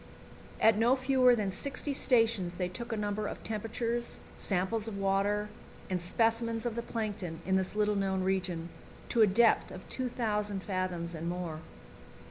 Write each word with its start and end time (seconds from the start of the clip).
At 0.59 0.79
no 0.79 0.95
fewer 0.95 1.35
than 1.35 1.51
sixty 1.51 1.93
stations 1.93 2.55
they 2.55 2.67
took 2.69 2.91
a 2.91 2.97
number 2.97 3.27
of 3.27 3.43
temperatures, 3.43 4.19
samples 4.35 4.87
of 4.87 4.97
water, 4.97 5.49
and 5.91 6.01
specimens 6.01 6.65
of 6.65 6.73
the 6.73 6.81
plankton 6.81 7.39
in 7.45 7.55
this 7.55 7.75
little 7.75 7.95
known 7.95 8.23
region, 8.23 8.69
to 9.09 9.21
a 9.21 9.27
depth 9.27 9.69
of 9.69 9.87
2,000 9.89 10.63
fathoms 10.63 11.13
and 11.13 11.29
more. 11.29 11.59